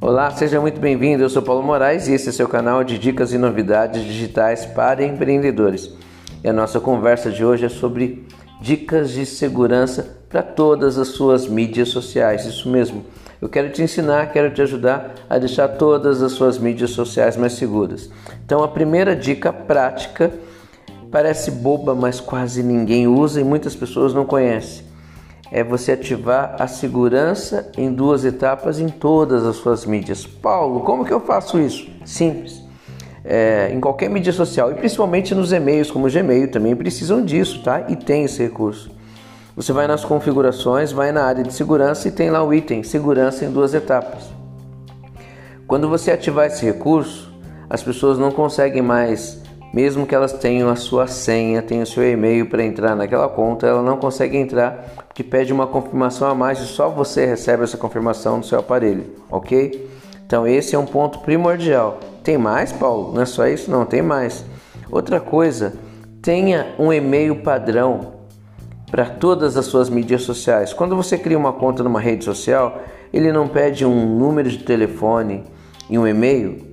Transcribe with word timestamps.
Olá, 0.00 0.30
seja 0.30 0.60
muito 0.60 0.80
bem-vindo. 0.80 1.22
Eu 1.22 1.28
sou 1.28 1.42
Paulo 1.42 1.62
Moraes 1.62 2.08
e 2.08 2.12
esse 2.12 2.30
é 2.30 2.32
seu 2.32 2.48
canal 2.48 2.82
de 2.82 2.98
dicas 2.98 3.32
e 3.34 3.36
novidades 3.38 4.02
digitais 4.02 4.64
para 4.64 5.04
empreendedores. 5.04 5.92
E 6.42 6.48
a 6.48 6.52
nossa 6.52 6.80
conversa 6.80 7.30
de 7.30 7.44
hoje 7.44 7.66
é 7.66 7.68
sobre 7.68 8.26
dicas 8.60 9.10
de 9.10 9.26
segurança 9.26 10.18
para 10.28 10.42
todas 10.42 10.96
as 10.96 11.08
suas 11.08 11.46
mídias 11.46 11.90
sociais. 11.90 12.46
Isso 12.46 12.70
mesmo. 12.70 13.04
Eu 13.40 13.48
quero 13.48 13.70
te 13.70 13.82
ensinar, 13.82 14.32
quero 14.32 14.50
te 14.54 14.62
ajudar 14.62 15.14
a 15.28 15.36
deixar 15.36 15.68
todas 15.68 16.22
as 16.22 16.32
suas 16.32 16.58
mídias 16.58 16.90
sociais 16.90 17.36
mais 17.36 17.52
seguras. 17.52 18.10
Então, 18.44 18.64
a 18.64 18.68
primeira 18.68 19.14
dica 19.14 19.52
prática 19.52 20.32
parece 21.10 21.50
boba, 21.50 21.94
mas 21.94 22.18
quase 22.18 22.62
ninguém 22.62 23.06
usa 23.06 23.40
e 23.40 23.44
muitas 23.44 23.76
pessoas 23.76 24.14
não 24.14 24.24
conhecem. 24.24 24.87
É 25.50 25.64
você 25.64 25.92
ativar 25.92 26.56
a 26.58 26.66
segurança 26.66 27.70
em 27.76 27.92
duas 27.92 28.24
etapas 28.24 28.78
em 28.78 28.88
todas 28.88 29.46
as 29.46 29.56
suas 29.56 29.86
mídias. 29.86 30.26
Paulo, 30.26 30.80
como 30.80 31.04
que 31.04 31.12
eu 31.12 31.20
faço 31.20 31.58
isso? 31.58 31.88
Simples. 32.04 32.62
É, 33.24 33.70
em 33.72 33.80
qualquer 33.80 34.08
mídia 34.08 34.32
social 34.32 34.70
e 34.70 34.74
principalmente 34.74 35.34
nos 35.34 35.52
e-mails, 35.52 35.90
como 35.90 36.06
o 36.06 36.10
Gmail, 36.10 36.50
também 36.50 36.74
precisam 36.76 37.24
disso, 37.24 37.62
tá? 37.62 37.84
E 37.88 37.96
tem 37.96 38.24
esse 38.24 38.42
recurso. 38.42 38.90
Você 39.56 39.72
vai 39.72 39.86
nas 39.86 40.04
configurações, 40.04 40.92
vai 40.92 41.10
na 41.10 41.24
área 41.24 41.42
de 41.42 41.52
segurança 41.52 42.06
e 42.06 42.12
tem 42.12 42.30
lá 42.30 42.44
o 42.44 42.54
item 42.54 42.82
segurança 42.82 43.44
em 43.44 43.50
duas 43.50 43.74
etapas. 43.74 44.30
Quando 45.66 45.88
você 45.88 46.12
ativar 46.12 46.46
esse 46.46 46.64
recurso, 46.64 47.30
as 47.68 47.82
pessoas 47.82 48.18
não 48.18 48.30
conseguem 48.30 48.80
mais, 48.80 49.42
mesmo 49.72 50.06
que 50.06 50.14
elas 50.14 50.32
tenham 50.32 50.68
a 50.68 50.76
sua 50.76 51.06
senha, 51.06 51.62
tenham 51.62 51.82
o 51.82 51.86
seu 51.86 52.08
e-mail 52.08 52.46
para 52.46 52.64
entrar 52.64 52.96
naquela 52.96 53.28
conta, 53.28 53.66
ela 53.66 53.82
não 53.82 53.96
consegue 53.96 54.36
entrar 54.36 54.94
porque 55.06 55.22
pede 55.22 55.52
uma 55.52 55.66
confirmação 55.66 56.28
a 56.28 56.34
mais 56.34 56.60
e 56.60 56.66
só 56.66 56.88
você 56.88 57.26
recebe 57.26 57.64
essa 57.64 57.76
confirmação 57.76 58.38
no 58.38 58.44
seu 58.44 58.58
aparelho, 58.58 59.04
ok? 59.30 59.88
Então 60.26 60.46
esse 60.46 60.74
é 60.74 60.78
um 60.78 60.86
ponto 60.86 61.20
primordial. 61.20 61.98
Tem 62.22 62.36
mais, 62.38 62.72
Paulo? 62.72 63.12
Não 63.14 63.22
é 63.22 63.26
só 63.26 63.46
isso? 63.46 63.70
Não, 63.70 63.84
tem 63.84 64.02
mais. 64.02 64.44
Outra 64.90 65.20
coisa, 65.20 65.74
tenha 66.22 66.74
um 66.78 66.92
e-mail 66.92 67.36
padrão 67.42 68.18
para 68.90 69.04
todas 69.04 69.56
as 69.56 69.66
suas 69.66 69.88
mídias 69.88 70.22
sociais. 70.22 70.72
Quando 70.72 70.96
você 70.96 71.18
cria 71.18 71.38
uma 71.38 71.52
conta 71.52 71.82
numa 71.82 72.00
rede 72.00 72.24
social, 72.24 72.80
ele 73.12 73.32
não 73.32 73.48
pede 73.48 73.84
um 73.84 74.18
número 74.18 74.48
de 74.48 74.58
telefone 74.58 75.44
e 75.88 75.98
um 75.98 76.06
e-mail. 76.06 76.67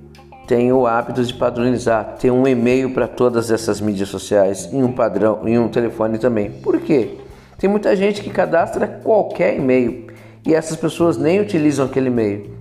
Tem 0.46 0.72
o 0.72 0.86
hábito 0.86 1.24
de 1.24 1.34
padronizar, 1.34 2.16
ter 2.20 2.30
um 2.30 2.46
e-mail 2.46 2.90
para 2.94 3.08
todas 3.08 3.50
essas 3.50 3.80
mídias 3.80 4.08
sociais 4.08 4.68
e 4.72 4.76
um 4.76 4.92
padrão 4.92 5.40
e 5.44 5.58
um 5.58 5.68
telefone 5.68 6.18
também. 6.18 6.50
Por 6.50 6.80
quê? 6.80 7.18
Tem 7.58 7.68
muita 7.68 7.96
gente 7.96 8.22
que 8.22 8.30
cadastra 8.30 8.86
qualquer 8.86 9.56
e-mail 9.56 10.06
e 10.46 10.54
essas 10.54 10.76
pessoas 10.76 11.16
nem 11.16 11.40
utilizam 11.40 11.86
aquele 11.86 12.06
e-mail. 12.06 12.54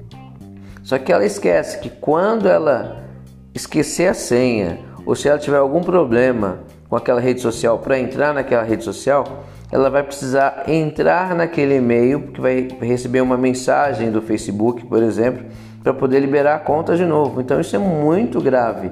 Só 0.83 0.97
que 0.97 1.11
ela 1.11 1.25
esquece 1.25 1.80
que 1.80 1.89
quando 1.89 2.47
ela 2.47 3.03
esquecer 3.53 4.08
a 4.08 4.14
senha 4.14 4.80
ou 5.05 5.16
se 5.16 5.30
ela 5.30 5.38
tiver 5.38 5.58
algum 5.58 5.81
problema 5.81 6.59
com 6.89 6.95
aquela 6.95 7.20
rede 7.20 7.42
social 7.42 7.77
para 7.80 7.99
entrar 7.99 8.33
naquela 8.33 8.64
rede 8.64 8.83
social, 8.83 9.44
ela 9.75 9.89
vai 9.89 10.03
precisar 10.03 10.63
entrar 10.69 11.35
naquele 11.35 11.75
e-mail, 11.75 12.21
porque 12.21 12.39
vai 12.39 12.67
receber 12.79 13.19
uma 13.19 13.37
mensagem 13.37 14.09
do 14.09 14.21
Facebook, 14.21 14.85
por 14.85 15.03
exemplo, 15.03 15.43
para 15.83 15.93
poder 15.93 16.21
liberar 16.21 16.55
a 16.55 16.59
conta 16.59 16.95
de 16.95 17.03
novo. 17.03 17.41
Então 17.41 17.59
isso 17.59 17.75
é 17.75 17.79
muito 17.79 18.39
grave. 18.39 18.89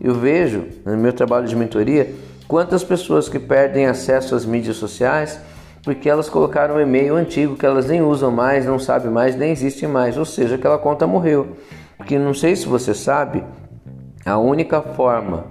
Eu 0.00 0.12
vejo 0.12 0.64
no 0.84 0.96
meu 0.96 1.12
trabalho 1.12 1.46
de 1.46 1.54
mentoria 1.54 2.12
quantas 2.48 2.82
pessoas 2.82 3.28
que 3.28 3.38
perdem 3.38 3.86
acesso 3.86 4.34
às 4.34 4.44
mídias 4.44 4.74
sociais 4.76 5.38
porque 5.84 6.10
elas 6.10 6.28
colocaram 6.28 6.74
um 6.74 6.80
e-mail 6.80 7.14
antigo 7.14 7.54
que 7.54 7.64
elas 7.64 7.86
nem 7.86 8.02
usam 8.02 8.32
mais, 8.32 8.66
não 8.66 8.78
sabem 8.78 9.12
mais, 9.12 9.36
nem 9.36 9.52
existe 9.52 9.86
mais, 9.86 10.16
ou 10.16 10.24
seja, 10.24 10.56
aquela 10.56 10.78
conta 10.78 11.06
morreu. 11.06 11.56
Porque 11.96 12.18
não 12.18 12.34
sei 12.34 12.56
se 12.56 12.66
você 12.66 12.92
sabe, 12.92 13.44
a 14.26 14.36
única 14.36 14.82
forma 14.82 15.44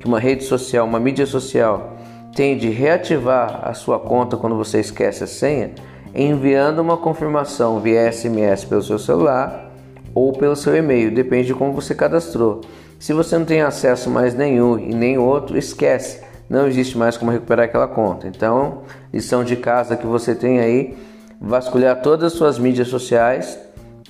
que 0.00 0.08
uma 0.08 0.18
rede 0.18 0.42
social, 0.42 0.84
uma 0.84 0.98
mídia 0.98 1.26
social 1.26 1.96
tem 2.36 2.58
de 2.58 2.68
reativar 2.68 3.62
a 3.62 3.72
sua 3.72 3.98
conta 3.98 4.36
quando 4.36 4.54
você 4.54 4.78
esquece 4.78 5.24
a 5.24 5.26
senha, 5.26 5.70
enviando 6.14 6.80
uma 6.80 6.98
confirmação 6.98 7.80
via 7.80 8.12
SMS 8.12 8.62
pelo 8.62 8.82
seu 8.82 8.98
celular 8.98 9.72
ou 10.14 10.34
pelo 10.34 10.54
seu 10.54 10.76
e-mail, 10.76 11.10
depende 11.10 11.46
de 11.46 11.54
como 11.54 11.72
você 11.72 11.94
cadastrou. 11.94 12.60
Se 12.98 13.14
você 13.14 13.38
não 13.38 13.46
tem 13.46 13.62
acesso 13.62 14.10
mais 14.10 14.34
nenhum 14.34 14.78
e 14.78 14.94
nem 14.94 15.16
outro, 15.16 15.56
esquece, 15.56 16.20
não 16.48 16.66
existe 16.68 16.98
mais 16.98 17.16
como 17.16 17.30
recuperar 17.30 17.64
aquela 17.64 17.88
conta. 17.88 18.28
Então, 18.28 18.82
lição 19.10 19.42
de 19.42 19.56
casa 19.56 19.96
que 19.96 20.06
você 20.06 20.34
tem 20.34 20.60
aí, 20.60 20.94
vasculhar 21.40 22.02
todas 22.02 22.32
as 22.32 22.38
suas 22.38 22.58
mídias 22.58 22.88
sociais, 22.88 23.58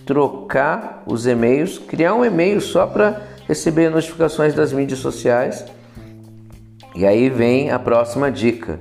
trocar 0.05 1.05
os 1.07 1.29
e-mails, 1.29 1.79
criar 1.79 2.15
um 2.15 2.25
e-mail 2.25 2.61
só 2.61 2.89
para 2.89 3.23
receber 3.47 3.89
notificações 3.89 4.53
das 4.53 4.73
mídias 4.73 4.99
sociais 4.99 5.65
e 6.97 7.05
aí 7.05 7.29
vem 7.29 7.71
a 7.71 7.79
próxima 7.79 8.31
dica. 8.33 8.79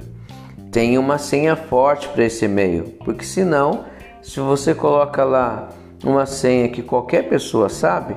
Tenha 0.72 1.00
uma 1.00 1.18
senha 1.18 1.56
forte 1.56 2.08
para 2.10 2.24
esse 2.24 2.46
e-mail, 2.46 2.94
porque 3.04 3.26
senão, 3.26 3.86
se 4.22 4.40
você 4.40 4.74
coloca 4.74 5.24
lá 5.24 5.70
uma 6.04 6.26
senha 6.26 6.70
que 6.70 6.82
qualquer 6.82 7.28
pessoa 7.28 7.68
sabe, 7.68 8.16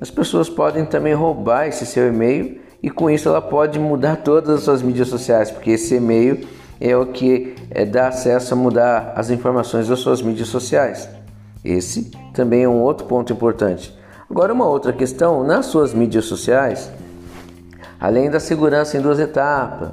as 0.00 0.10
pessoas 0.10 0.48
podem 0.48 0.84
também 0.84 1.12
roubar 1.12 1.66
esse 1.66 1.84
seu 1.84 2.08
e-mail 2.08 2.60
e 2.82 2.90
com 2.90 3.10
isso 3.10 3.28
ela 3.28 3.40
pode 3.40 3.78
mudar 3.78 4.16
todas 4.22 4.58
as 4.58 4.62
suas 4.62 4.82
mídias 4.82 5.08
sociais, 5.08 5.50
porque 5.50 5.72
esse 5.72 5.96
e-mail 5.96 6.46
é 6.80 6.96
o 6.96 7.06
que 7.06 7.54
é, 7.70 7.84
dá 7.84 8.08
acesso 8.08 8.54
a 8.54 8.56
mudar 8.56 9.12
as 9.16 9.30
informações 9.30 9.88
das 9.88 10.00
suas 10.00 10.22
mídias 10.22 10.48
sociais. 10.48 11.08
Esse 11.64 12.10
também 12.32 12.64
é 12.64 12.68
um 12.68 12.80
outro 12.80 13.06
ponto 13.06 13.32
importante. 13.32 13.96
Agora, 14.28 14.52
uma 14.52 14.66
outra 14.66 14.92
questão: 14.92 15.44
nas 15.44 15.66
suas 15.66 15.94
mídias 15.94 16.24
sociais, 16.24 16.90
além 18.02 18.28
da 18.28 18.40
segurança 18.40 18.98
em 18.98 19.00
duas 19.00 19.20
etapas, 19.20 19.90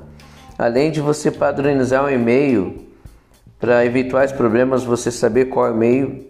além 0.58 0.90
de 0.90 1.00
você 1.00 1.30
padronizar 1.30 2.04
um 2.04 2.10
e-mail 2.10 2.88
para 3.60 3.86
eventuais 3.86 4.32
problemas, 4.32 4.84
você 4.84 5.12
saber 5.12 5.46
qual 5.46 5.70
e-mail 5.70 6.26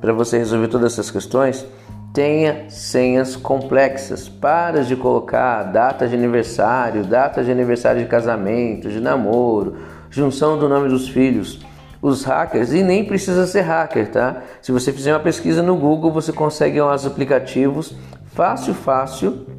para 0.00 0.12
você 0.12 0.36
resolver 0.36 0.66
todas 0.66 0.94
essas 0.94 1.12
questões, 1.12 1.64
tenha 2.12 2.68
senhas 2.68 3.36
complexas. 3.36 4.28
Para 4.28 4.82
de 4.82 4.96
colocar 4.96 5.62
data 5.62 6.08
de 6.08 6.16
aniversário, 6.16 7.04
data 7.04 7.44
de 7.44 7.52
aniversário 7.52 8.02
de 8.02 8.08
casamento, 8.08 8.88
de 8.88 8.98
namoro, 8.98 9.76
junção 10.10 10.58
do 10.58 10.68
nome 10.68 10.88
dos 10.88 11.08
filhos. 11.08 11.60
Os 12.02 12.24
hackers, 12.24 12.72
e 12.72 12.82
nem 12.82 13.04
precisa 13.04 13.46
ser 13.46 13.60
hacker, 13.60 14.10
tá? 14.10 14.42
Se 14.60 14.72
você 14.72 14.92
fizer 14.92 15.12
uma 15.12 15.20
pesquisa 15.20 15.62
no 15.62 15.76
Google, 15.76 16.10
você 16.10 16.32
consegue 16.32 16.82
uns 16.82 17.06
aplicativos 17.06 17.94
fácil, 18.34 18.74
fácil 18.74 19.51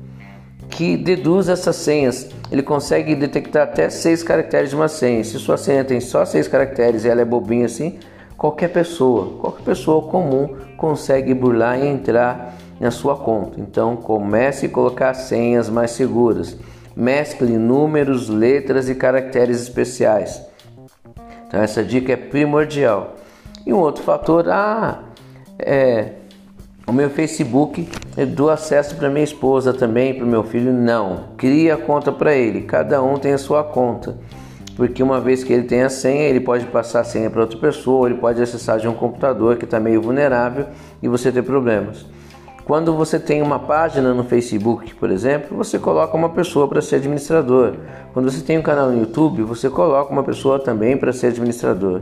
que 0.75 0.97
deduz 0.97 1.49
essas 1.49 1.75
senhas. 1.75 2.29
Ele 2.51 2.63
consegue 2.63 3.15
detectar 3.15 3.63
até 3.63 3.89
seis 3.89 4.23
caracteres 4.23 4.69
de 4.71 4.75
uma 4.75 4.87
senha. 4.87 5.23
Se 5.23 5.39
sua 5.39 5.57
senha 5.57 5.83
tem 5.83 5.99
só 5.99 6.25
seis 6.25 6.47
caracteres 6.47 7.05
e 7.05 7.09
ela 7.09 7.21
é 7.21 7.25
bobinha 7.25 7.65
assim, 7.65 7.99
qualquer 8.37 8.69
pessoa, 8.69 9.37
qualquer 9.39 9.63
pessoa 9.63 10.01
comum 10.09 10.55
consegue 10.75 11.33
burlar 11.33 11.79
e 11.79 11.87
entrar 11.87 12.55
na 12.79 12.91
sua 12.91 13.15
conta. 13.15 13.59
Então 13.59 13.95
comece 13.95 14.65
a 14.65 14.69
colocar 14.69 15.13
senhas 15.13 15.69
mais 15.69 15.91
seguras. 15.91 16.57
Mescle 16.95 17.57
números, 17.57 18.29
letras 18.29 18.89
e 18.89 18.95
caracteres 18.95 19.61
especiais. 19.61 20.41
Então 21.47 21.61
essa 21.61 21.83
dica 21.83 22.13
é 22.13 22.17
primordial. 22.17 23.15
E 23.65 23.71
um 23.71 23.77
outro 23.77 24.03
fator, 24.03 24.49
ah, 24.49 25.03
é 25.57 26.22
o 26.85 26.91
meu 26.91 27.09
Facebook 27.09 27.87
eu 28.17 28.27
dou 28.27 28.49
acesso 28.49 28.95
para 28.95 29.09
minha 29.09 29.23
esposa 29.23 29.73
também, 29.73 30.13
para 30.13 30.25
o 30.25 30.27
meu 30.27 30.43
filho? 30.43 30.71
Não. 30.73 31.29
Cria 31.37 31.75
a 31.75 31.77
conta 31.77 32.11
para 32.11 32.35
ele. 32.35 32.61
Cada 32.61 33.01
um 33.01 33.17
tem 33.17 33.33
a 33.33 33.37
sua 33.37 33.63
conta. 33.63 34.17
Porque 34.75 35.01
uma 35.01 35.21
vez 35.21 35.43
que 35.43 35.53
ele 35.53 35.63
tem 35.63 35.81
a 35.81 35.89
senha, 35.89 36.23
ele 36.23 36.39
pode 36.39 36.65
passar 36.65 37.01
a 37.01 37.03
senha 37.03 37.29
para 37.29 37.41
outra 37.41 37.57
pessoa, 37.57 38.07
ele 38.07 38.17
pode 38.17 38.41
acessar 38.41 38.79
de 38.79 38.87
um 38.87 38.93
computador 38.93 39.57
que 39.57 39.65
está 39.65 39.79
meio 39.79 40.01
vulnerável 40.01 40.67
e 41.01 41.07
você 41.07 41.31
ter 41.31 41.43
problemas. 41.43 42.05
Quando 42.65 42.93
você 42.95 43.19
tem 43.19 43.41
uma 43.41 43.59
página 43.59 44.13
no 44.13 44.23
Facebook, 44.23 44.95
por 44.95 45.11
exemplo, 45.11 45.55
você 45.57 45.77
coloca 45.77 46.15
uma 46.15 46.29
pessoa 46.29 46.67
para 46.67 46.81
ser 46.81 46.95
administrador. 46.95 47.73
Quando 48.13 48.31
você 48.31 48.41
tem 48.41 48.57
um 48.57 48.61
canal 48.61 48.89
no 48.89 48.99
YouTube, 48.99 49.43
você 49.43 49.69
coloca 49.69 50.11
uma 50.11 50.23
pessoa 50.23 50.59
também 50.59 50.97
para 50.97 51.11
ser 51.13 51.27
administrador. 51.27 52.01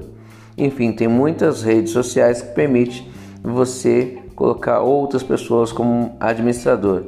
Enfim, 0.57 0.92
tem 0.92 1.07
muitas 1.07 1.63
redes 1.63 1.92
sociais 1.92 2.42
que 2.42 2.54
permitem 2.54 3.07
você 3.44 4.21
colocar 4.42 4.80
outras 4.80 5.22
pessoas 5.22 5.72
como 5.72 6.18
administrador. 6.20 7.04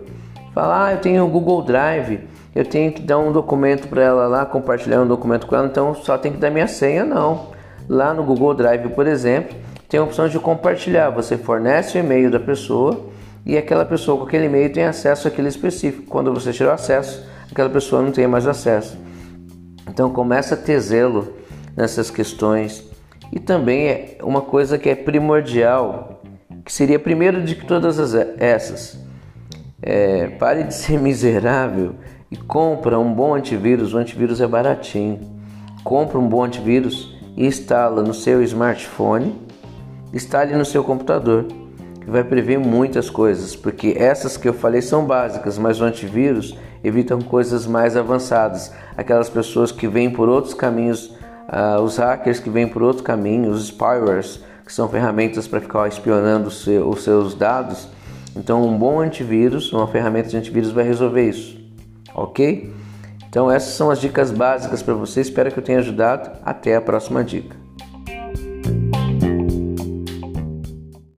Falar, 0.54 0.86
ah, 0.86 0.92
eu 0.92 1.00
tenho 1.00 1.26
o 1.26 1.28
Google 1.28 1.64
Drive, 1.64 2.20
eu 2.54 2.64
tenho 2.64 2.92
que 2.92 3.02
dar 3.02 3.18
um 3.18 3.32
documento 3.32 3.88
para 3.88 4.04
ela 4.04 4.28
lá, 4.28 4.46
compartilhar 4.46 5.02
um 5.02 5.08
documento 5.08 5.48
com 5.48 5.56
ela, 5.56 5.66
então 5.66 5.96
só 5.96 6.16
tem 6.16 6.32
que 6.32 6.38
dar 6.38 6.52
minha 6.52 6.68
senha, 6.68 7.04
não. 7.04 7.48
Lá 7.90 8.14
no 8.14 8.24
Google 8.24 8.54
Drive, 8.54 8.88
por 8.90 9.08
exemplo, 9.08 9.58
tem 9.90 10.00
a 10.00 10.04
opção 10.04 10.28
de 10.28 10.38
compartilhar. 10.38 11.10
Você 11.10 11.36
fornece 11.36 11.98
o 11.98 12.00
e-mail 12.00 12.30
da 12.30 12.40
pessoa 12.40 13.10
e 13.44 13.58
aquela 13.58 13.84
pessoa 13.84 14.16
com 14.20 14.26
aquele 14.26 14.46
e-mail 14.46 14.72
tem 14.72 14.84
acesso 14.84 15.28
àquele 15.28 15.48
específico. 15.48 16.06
Quando 16.06 16.32
você 16.32 16.54
tirar 16.54 16.70
o 16.70 16.74
acesso, 16.74 17.28
aquela 17.52 17.70
pessoa 17.72 18.04
não 18.04 18.12
tem 18.12 18.28
mais 18.28 18.46
acesso. 18.46 18.96
Então 19.90 20.12
começa 20.12 20.54
a 20.54 20.58
ter 20.58 20.80
zelo 20.80 21.34
nessas 21.76 22.12
questões 22.12 22.88
E 23.32 23.40
também 23.40 23.88
é 23.88 24.18
uma 24.22 24.42
coisa 24.42 24.78
que 24.78 24.88
é 24.88 24.94
primordial, 24.94 26.22
que 26.64 26.72
seria 26.72 27.00
primeiro 27.00 27.44
de 27.44 27.56
todas 27.56 28.00
as, 28.00 28.14
essas. 28.40 28.98
É, 29.82 30.28
pare 30.40 30.64
de 30.64 30.74
ser 30.74 31.00
miserável 31.00 31.96
e 32.32 32.38
compra 32.38 32.98
um 32.98 33.14
bom 33.14 33.36
antivírus. 33.36 33.94
O 33.94 33.98
antivírus 33.98 34.40
é 34.40 34.48
baratinho. 34.48 35.20
Compra 35.84 36.18
um 36.18 36.28
bom 36.28 36.44
antivírus 36.44 37.14
e 37.36 37.46
instala 37.46 38.02
no 38.02 38.14
seu 38.14 38.42
smartphone, 38.44 39.36
instale 40.14 40.56
no 40.56 40.64
seu 40.64 40.84
computador, 40.84 41.46
que 42.00 42.10
vai 42.10 42.24
prever 42.24 42.58
muitas 42.58 43.10
coisas, 43.10 43.56
porque 43.56 43.96
essas 43.98 44.38
que 44.38 44.48
eu 44.48 44.54
falei 44.54 44.82
são 44.82 45.06
básicas, 45.06 45.58
mas 45.58 45.82
o 45.82 45.84
antivírus 45.84 46.58
evitam 46.84 47.22
coisas 47.22 47.66
mais 47.66 47.98
avançadas. 47.98 48.72
Aquelas 48.96 49.30
pessoas 49.30 49.72
que 49.72 49.88
vêm 49.88 50.10
por 50.10 50.30
outros 50.30 50.54
caminhos, 50.54 51.08
uh, 51.50 51.82
os 51.82 51.98
hackers 51.98 52.40
que 52.40 52.50
vêm 52.50 52.68
por 52.68 52.84
outros 52.84 53.06
caminhos, 53.06 53.58
os 53.58 53.68
spywares, 53.68 54.42
que 54.66 54.72
são 54.72 54.88
ferramentas 54.88 55.48
para 55.48 55.62
ficar 55.62 55.88
espionando 55.88 56.48
os 56.48 57.04
seus 57.04 57.36
dados. 57.36 57.88
Então, 58.36 58.64
um 58.64 58.78
bom 58.78 59.00
antivírus, 59.00 59.72
uma 59.72 59.88
ferramenta 59.88 60.30
de 60.30 60.38
antivírus 60.38 60.72
vai 60.72 60.84
resolver 60.84 61.30
isso, 61.30 61.60
ok? 62.16 62.74
Então, 63.30 63.50
essas 63.52 63.74
são 63.74 63.90
as 63.90 64.00
dicas 64.00 64.32
básicas 64.32 64.84
para 64.84 64.94
você. 64.94 65.22
Espero 65.22 65.52
que 65.52 65.58
eu 65.58 65.64
tenha 65.64 65.80
ajudado. 65.80 66.32
Até 66.46 66.76
a 66.76 66.82
próxima 66.82 67.24
dica. 67.24 67.63